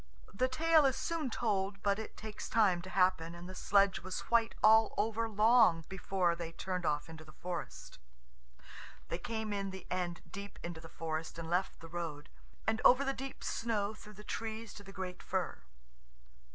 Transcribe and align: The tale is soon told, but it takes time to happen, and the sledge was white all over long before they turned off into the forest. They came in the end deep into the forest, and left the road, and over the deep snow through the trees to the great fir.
The 0.33 0.47
tale 0.47 0.87
is 0.87 0.95
soon 0.95 1.29
told, 1.29 1.83
but 1.83 1.99
it 1.99 2.17
takes 2.17 2.49
time 2.49 2.81
to 2.81 2.89
happen, 2.89 3.35
and 3.35 3.47
the 3.47 3.53
sledge 3.53 3.99
was 3.99 4.21
white 4.31 4.55
all 4.63 4.95
over 4.97 5.29
long 5.29 5.81
before 5.89 6.35
they 6.35 6.53
turned 6.53 6.87
off 6.87 7.07
into 7.07 7.23
the 7.23 7.31
forest. 7.33 7.99
They 9.09 9.19
came 9.19 9.53
in 9.53 9.69
the 9.69 9.85
end 9.91 10.21
deep 10.27 10.57
into 10.63 10.81
the 10.81 10.89
forest, 10.89 11.37
and 11.37 11.51
left 11.51 11.81
the 11.81 11.87
road, 11.87 12.29
and 12.65 12.81
over 12.83 13.05
the 13.05 13.13
deep 13.13 13.43
snow 13.43 13.93
through 13.93 14.13
the 14.15 14.23
trees 14.23 14.73
to 14.73 14.83
the 14.83 14.91
great 14.91 15.21
fir. 15.21 15.61